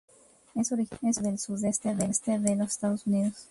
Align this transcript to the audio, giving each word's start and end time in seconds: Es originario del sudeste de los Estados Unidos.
Es 0.55 0.71
originario 0.71 1.21
del 1.21 1.37
sudeste 1.37 1.93
de 1.95 2.55
los 2.55 2.69
Estados 2.71 3.05
Unidos. 3.05 3.35